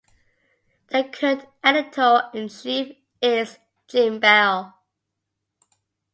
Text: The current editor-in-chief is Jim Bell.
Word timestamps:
The 0.89 1.03
current 1.03 1.45
editor-in-chief 1.63 2.95
is 3.21 3.59
Jim 3.87 4.19
Bell. 4.19 4.73